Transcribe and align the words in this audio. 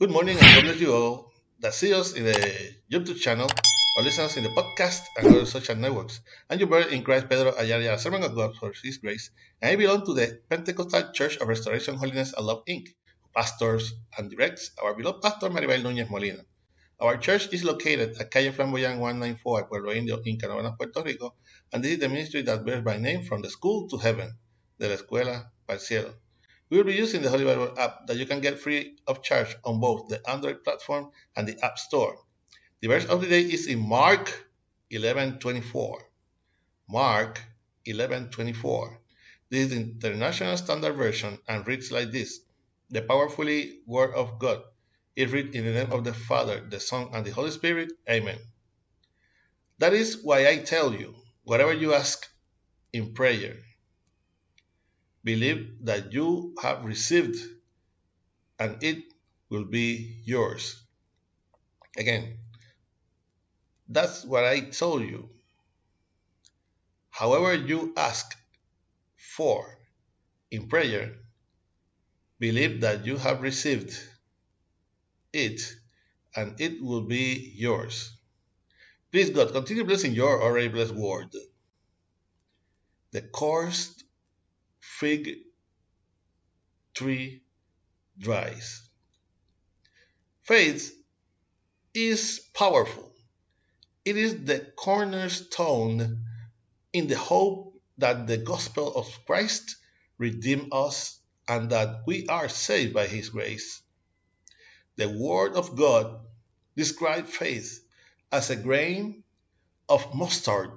Good 0.00 0.12
morning 0.12 0.38
and 0.38 0.54
God 0.54 0.62
bless 0.62 0.78
you 0.78 0.94
all 0.94 1.32
that 1.58 1.74
see 1.74 1.92
us 1.92 2.12
in 2.14 2.22
the 2.22 2.38
YouTube 2.88 3.18
channel 3.18 3.50
or 3.96 4.04
listen 4.04 4.26
us 4.26 4.36
in 4.36 4.44
the 4.44 4.50
podcast 4.50 5.02
and 5.16 5.26
other 5.26 5.44
social 5.44 5.74
networks. 5.74 6.20
I'm 6.48 6.60
your 6.60 6.68
brother 6.68 6.88
in 6.90 7.02
Christ, 7.02 7.28
Pedro 7.28 7.52
Ayala, 7.58 7.98
servant 7.98 8.22
of 8.22 8.36
God 8.36 8.54
for 8.54 8.72
His 8.80 8.98
grace, 8.98 9.32
and 9.60 9.72
I 9.72 9.74
belong 9.74 10.06
to 10.06 10.14
the 10.14 10.40
Pentecostal 10.48 11.10
Church 11.12 11.38
of 11.38 11.48
Restoration, 11.48 11.96
Holiness, 11.96 12.32
and 12.32 12.46
Love, 12.46 12.62
Inc., 12.68 12.94
pastors 13.34 13.92
and 14.16 14.30
directs 14.30 14.70
our 14.80 14.94
beloved 14.94 15.20
pastor 15.20 15.50
Maribel 15.50 15.82
Núñez 15.82 16.08
Molina. 16.08 16.44
Our 17.00 17.16
church 17.16 17.52
is 17.52 17.64
located 17.64 18.18
at 18.20 18.30
Calle 18.30 18.52
Flamboyant 18.52 19.00
194 19.00 19.66
Pueblo 19.66 19.90
Indio 19.90 20.22
in 20.24 20.38
Canóvanas, 20.38 20.76
Puerto 20.76 21.02
Rico, 21.02 21.34
and 21.72 21.82
this 21.82 21.94
is 21.94 21.98
the 21.98 22.08
ministry 22.08 22.42
that 22.42 22.64
bears 22.64 22.84
by 22.84 22.98
name 22.98 23.24
from 23.24 23.42
the 23.42 23.50
school 23.50 23.88
to 23.88 23.98
heaven, 23.98 24.30
de 24.78 24.90
la 24.90 24.94
escuela 24.94 25.50
para 25.66 25.76
el 25.76 25.80
cielo. 25.80 26.14
We 26.70 26.76
will 26.76 26.84
be 26.84 26.94
using 26.94 27.22
the 27.22 27.30
Holy 27.30 27.44
Bible 27.44 27.74
app 27.78 28.06
that 28.06 28.16
you 28.16 28.26
can 28.26 28.40
get 28.40 28.58
free 28.58 28.96
of 29.06 29.22
charge 29.22 29.56
on 29.64 29.80
both 29.80 30.08
the 30.08 30.20
Android 30.28 30.64
platform 30.64 31.10
and 31.34 31.48
the 31.48 31.58
App 31.64 31.78
Store. 31.78 32.18
The 32.80 32.88
verse 32.88 33.06
of 33.06 33.20
the 33.20 33.28
day 33.28 33.40
is 33.40 33.66
in 33.66 33.80
Mark 33.80 34.28
11:24. 34.90 36.02
Mark 36.88 37.42
11:24. 37.86 39.00
This 39.50 39.64
is 39.64 39.70
the 39.70 40.12
International 40.12 40.56
Standard 40.56 40.94
Version 40.94 41.38
and 41.48 41.66
reads 41.66 41.90
like 41.90 42.10
this: 42.12 42.40
The 42.90 43.02
powerfully 43.02 43.80
Word 43.86 44.14
of 44.14 44.38
God 44.38 44.62
is 45.16 45.32
read 45.32 45.54
in 45.54 45.64
the 45.64 45.72
name 45.72 45.92
of 45.92 46.04
the 46.04 46.14
Father, 46.14 46.60
the 46.60 46.80
Son, 46.80 47.08
and 47.14 47.24
the 47.24 47.30
Holy 47.30 47.50
Spirit. 47.50 47.92
Amen. 48.08 48.38
That 49.78 49.94
is 49.94 50.22
why 50.22 50.46
I 50.48 50.58
tell 50.58 50.94
you, 50.94 51.14
whatever 51.44 51.72
you 51.72 51.94
ask 51.94 52.26
in 52.92 53.14
prayer, 53.14 53.56
believe 55.24 55.84
that 55.84 56.12
you 56.12 56.54
have 56.62 56.84
received 56.84 57.38
and 58.58 58.82
it 58.82 59.04
will 59.50 59.64
be 59.64 60.20
yours. 60.24 60.82
Again, 61.96 62.38
that's 63.88 64.24
what 64.24 64.44
I 64.44 64.60
told 64.60 65.02
you. 65.02 65.30
However, 67.10 67.54
you 67.54 67.92
ask 67.96 68.36
for 69.16 69.78
in 70.50 70.68
prayer, 70.68 71.16
believe 72.38 72.82
that 72.82 73.04
you 73.06 73.16
have 73.16 73.42
received 73.42 73.98
it 75.32 75.60
and 76.36 76.60
it 76.60 76.82
will 76.82 77.02
be 77.02 77.52
yours. 77.56 78.12
Please, 79.10 79.30
God, 79.30 79.52
continue 79.52 79.84
blessing 79.84 80.12
your 80.12 80.42
already 80.42 80.68
blessed 80.68 80.94
word. 80.94 81.28
The 83.12 83.22
cursed 83.22 84.04
fig 84.98 85.38
tree 86.92 87.42
dries. 88.18 88.82
Faith 90.42 90.92
is 91.94 92.40
powerful. 92.52 93.12
It 94.04 94.16
is 94.16 94.44
the 94.44 94.58
cornerstone 94.74 96.24
in 96.92 97.06
the 97.06 97.16
hope 97.16 97.80
that 97.98 98.26
the 98.26 98.38
gospel 98.38 98.92
of 98.96 99.06
Christ 99.24 99.76
redeemed 100.18 100.70
us 100.72 101.20
and 101.46 101.70
that 101.70 102.02
we 102.06 102.26
are 102.26 102.48
saved 102.48 102.92
by 102.92 103.06
his 103.06 103.28
grace. 103.28 103.80
The 104.96 105.08
word 105.08 105.54
of 105.54 105.76
God 105.76 106.26
describes 106.76 107.30
faith 107.36 107.84
as 108.32 108.50
a 108.50 108.56
grain 108.56 109.22
of 109.88 110.12
mustard, 110.14 110.70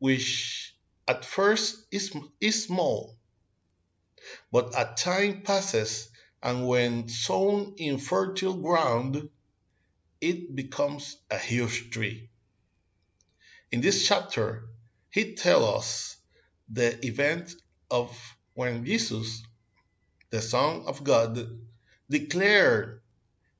which 0.00 0.61
at 1.08 1.24
first 1.24 1.86
is, 1.90 2.16
is 2.40 2.64
small, 2.64 3.16
but 4.50 4.74
as 4.74 5.00
time 5.02 5.42
passes 5.42 6.08
and 6.42 6.66
when 6.66 7.08
sown 7.08 7.74
in 7.76 7.98
fertile 7.98 8.54
ground, 8.54 9.28
it 10.20 10.54
becomes 10.54 11.16
a 11.30 11.38
huge 11.38 11.90
tree. 11.90 12.30
In 13.70 13.80
this 13.80 14.06
chapter, 14.06 14.68
he 15.10 15.34
tells 15.34 15.76
us 15.76 16.16
the 16.68 17.04
event 17.04 17.54
of 17.90 18.16
when 18.54 18.84
Jesus, 18.84 19.42
the 20.30 20.42
Son 20.42 20.84
of 20.86 21.02
God, 21.04 21.38
declared 22.08 23.02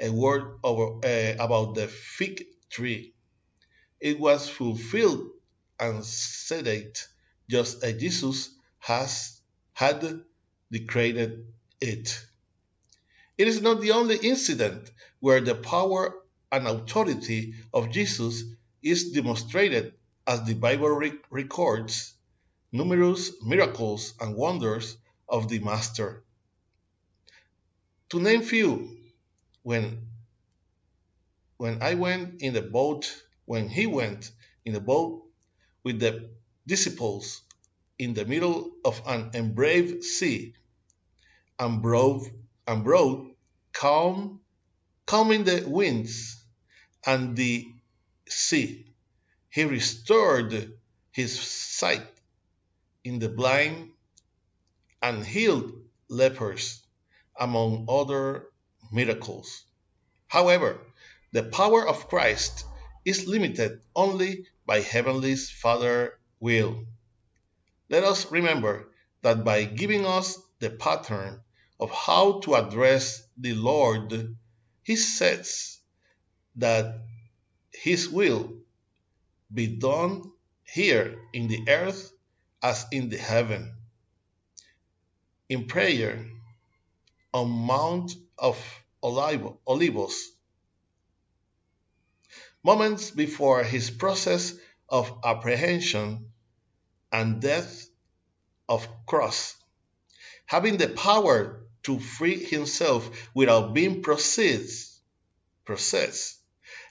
a 0.00 0.10
word 0.10 0.58
over, 0.62 1.06
uh, 1.06 1.34
about 1.38 1.74
the 1.74 1.88
fig 1.88 2.44
tree. 2.70 3.14
It 4.00 4.18
was 4.18 4.48
fulfilled 4.48 5.30
and 5.80 6.04
said 6.04 6.98
just 7.48 7.82
as 7.84 8.00
Jesus 8.00 8.50
has 8.78 9.40
had 9.72 10.22
decreed 10.70 11.40
it. 11.80 12.26
It 13.38 13.48
is 13.48 13.62
not 13.62 13.80
the 13.80 13.92
only 13.92 14.16
incident 14.16 14.90
where 15.20 15.40
the 15.40 15.54
power 15.54 16.14
and 16.50 16.66
authority 16.66 17.54
of 17.72 17.90
Jesus 17.90 18.44
is 18.82 19.12
demonstrated 19.12 19.94
as 20.26 20.44
the 20.44 20.54
Bible 20.54 20.90
rec- 20.90 21.30
records 21.30 22.14
numerous 22.72 23.32
miracles 23.42 24.14
and 24.20 24.36
wonders 24.36 24.96
of 25.28 25.48
the 25.48 25.58
Master. 25.58 26.24
To 28.10 28.20
name 28.20 28.42
few, 28.42 28.96
when 29.62 30.08
when 31.56 31.82
I 31.82 31.94
went 31.94 32.40
in 32.40 32.54
the 32.54 32.62
boat, 32.62 33.22
when 33.44 33.68
he 33.68 33.86
went 33.86 34.30
in 34.64 34.72
the 34.72 34.80
boat 34.80 35.24
with 35.82 35.98
the 36.00 36.30
disciples 36.68 37.40
in 37.98 38.14
the 38.14 38.26
middle 38.26 38.70
of 38.84 39.00
an 39.06 39.30
embrave 39.32 40.04
sea 40.04 40.54
and 41.58 41.82
brought, 41.82 42.28
and 42.66 42.84
brought 42.84 43.26
calm, 43.72 44.40
calming 45.06 45.44
the 45.44 45.64
winds 45.66 46.44
and 47.06 47.34
the 47.34 47.66
sea. 48.28 48.86
He 49.50 49.64
restored 49.64 50.72
his 51.10 51.40
sight 51.40 52.06
in 53.02 53.18
the 53.18 53.30
blind 53.30 53.90
and 55.00 55.24
healed 55.24 55.72
lepers, 56.08 56.82
among 57.40 57.86
other 57.88 58.46
miracles. 58.92 59.64
However, 60.26 60.78
the 61.32 61.44
power 61.44 61.88
of 61.88 62.08
Christ 62.08 62.64
is 63.04 63.26
limited 63.26 63.80
only 63.96 64.46
by 64.66 64.80
Heavenly 64.80 65.34
Father 65.36 66.17
will. 66.40 66.86
Let 67.88 68.04
us 68.04 68.30
remember 68.30 68.90
that 69.22 69.44
by 69.44 69.64
giving 69.64 70.04
us 70.06 70.38
the 70.60 70.70
pattern 70.70 71.40
of 71.80 71.90
how 71.90 72.40
to 72.40 72.54
address 72.54 73.22
the 73.36 73.54
Lord, 73.54 74.36
He 74.82 74.96
says 74.96 75.78
that 76.56 77.00
His 77.72 78.08
will 78.08 78.58
be 79.52 79.66
done 79.78 80.22
here 80.64 81.18
in 81.32 81.48
the 81.48 81.64
earth 81.68 82.12
as 82.62 82.86
in 82.92 83.08
the 83.08 83.16
heaven. 83.16 83.74
In 85.48 85.66
prayer 85.66 86.26
on 87.32 87.48
Mount 87.48 88.12
of 88.38 88.58
Olivos, 89.02 90.16
moments 92.64 93.10
before 93.10 93.62
his 93.62 93.90
process 93.90 94.54
of 94.88 95.12
apprehension 95.24 96.30
and 97.12 97.40
death 97.40 97.88
of 98.68 98.86
cross, 99.06 99.56
having 100.46 100.76
the 100.76 100.88
power 100.88 101.64
to 101.84 101.98
free 101.98 102.44
himself 102.44 103.30
without 103.34 103.74
being 103.74 104.02
processed, 104.02 105.00
processed. 105.64 106.36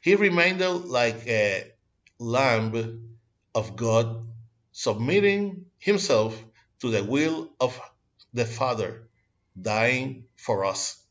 He 0.01 0.15
remained 0.15 0.61
like 0.61 1.27
a 1.27 1.71
lamb 2.19 3.17
of 3.53 3.75
God, 3.75 4.25
submitting 4.71 5.65
himself 5.77 6.41
to 6.79 6.91
the 6.91 7.03
will 7.03 7.50
of 7.59 7.79
the 8.33 8.45
Father, 8.45 9.07
dying 9.59 10.25
for 10.35 10.65
us. 10.65 11.01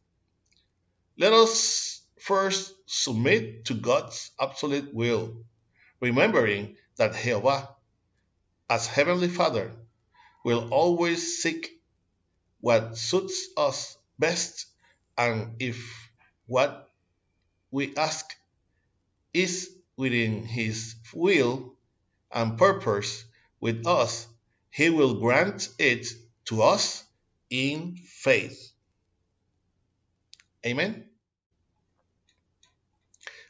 Let 1.19 1.33
us 1.33 2.01
first 2.21 2.73
submit 2.87 3.67
to 3.67 3.75
God's 3.75 4.31
absolute 4.41 4.95
will, 4.95 5.45
remembering 6.01 6.77
that 6.97 7.15
Jehovah 7.15 7.77
as 8.69 8.87
Heavenly 8.87 9.29
Father, 9.29 9.73
will 10.45 10.73
always 10.73 11.43
seek 11.43 11.81
what 12.61 12.97
suits 12.97 13.49
us 13.57 13.97
best, 14.19 14.67
and 15.17 15.57
if 15.61 16.11
what 16.47 16.91
we 17.71 17.95
ask 17.97 18.27
is 19.33 19.71
within 19.97 20.45
His 20.45 20.97
will 21.15 21.75
and 22.33 22.59
purpose 22.59 23.25
with 23.61 23.87
us, 23.87 24.27
He 24.71 24.91
will 24.91 25.21
grant 25.21 25.69
it 25.79 26.07
to 26.47 26.63
us 26.63 27.05
in 27.51 27.97
faith. 27.97 28.73
Amen. 30.65 31.05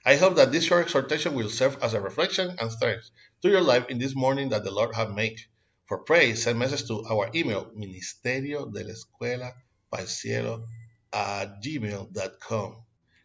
I 0.06 0.14
hope 0.14 0.36
that 0.36 0.52
this 0.52 0.62
short 0.62 0.84
exhortation 0.84 1.34
will 1.34 1.50
serve 1.50 1.82
as 1.82 1.92
a 1.92 2.00
reflection 2.00 2.54
and 2.60 2.70
strength 2.70 3.10
to 3.42 3.48
your 3.48 3.60
life 3.60 3.86
in 3.88 3.98
this 3.98 4.14
morning 4.14 4.50
that 4.50 4.62
the 4.62 4.70
Lord 4.70 4.94
has 4.94 5.12
made. 5.12 5.40
For 5.86 5.98
praise, 5.98 6.44
send 6.44 6.60
message 6.60 6.86
to 6.86 7.04
our 7.10 7.28
email, 7.34 7.72
ministerio 7.76 8.72
de 8.72 8.84
la 8.84 8.94
escuela 8.94 9.52
cielo 10.06 10.64
at 11.12 11.60
gmail.com. 11.60 12.76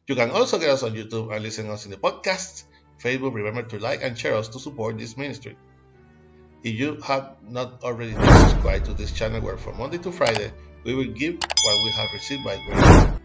You 0.08 0.16
can 0.16 0.32
also 0.32 0.58
get 0.58 0.72
us 0.72 0.82
on 0.82 0.96
YouTube 0.96 1.32
and 1.32 1.44
listen 1.44 1.70
us 1.70 1.86
in 1.86 1.92
the 1.92 1.98
podcast. 1.98 2.64
Facebook, 3.00 3.36
remember 3.36 3.62
to 3.62 3.78
like 3.78 4.02
and 4.02 4.18
share 4.18 4.34
us 4.36 4.48
to 4.50 4.60
support 4.60 4.98
this 4.98 5.16
ministry. 5.16 5.56
If 6.64 6.74
you 6.74 7.00
have 7.02 7.36
not 7.48 7.84
already 7.84 8.14
subscribed 8.14 8.86
to 8.86 8.94
this 8.96 9.12
channel 9.12 9.42
where 9.42 9.58
from 9.58 9.78
Monday 9.78 10.00
to 10.00 10.12
Friday 10.12 10.52
we 10.84 10.96
will 10.96 11.14
give 11.14 11.36
what 11.36 11.84
we 11.84 11.92
have 11.92 12.10
received 12.12 12.44
by 12.44 12.58
grace. 12.66 13.21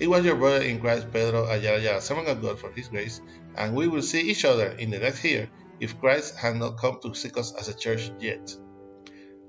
It 0.00 0.08
was 0.08 0.24
your 0.24 0.36
brother 0.36 0.64
in 0.64 0.80
Christ, 0.80 1.12
Pedro 1.12 1.46
Ayala 1.46 2.00
servant 2.00 2.28
of 2.28 2.42
God 2.42 2.58
for 2.58 2.70
His 2.72 2.88
grace, 2.88 3.20
and 3.56 3.74
we 3.74 3.86
will 3.86 4.02
see 4.02 4.20
each 4.20 4.44
other 4.44 4.70
in 4.78 4.90
the 4.90 4.98
next 4.98 5.22
year 5.22 5.48
if 5.80 5.98
Christ 6.00 6.36
has 6.36 6.54
not 6.56 6.78
come 6.78 6.98
to 7.02 7.14
seek 7.14 7.36
us 7.36 7.54
as 7.54 7.68
a 7.68 7.74
church 7.74 8.10
yet. 8.18 8.54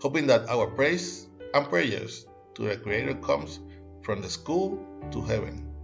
Hoping 0.02 0.28
that 0.28 0.48
our 0.48 0.68
praise 0.68 1.28
and 1.54 1.66
prayers 1.68 2.28
to 2.56 2.64
the 2.64 2.78
Creator 2.78 3.16
comes 3.16 3.60
from 4.04 4.22
the 4.22 4.30
school 4.30 4.86
to 5.12 5.22
heaven. 5.22 5.75